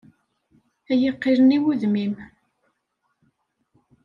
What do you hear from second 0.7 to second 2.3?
Ad yi-qilen, i wudem-im.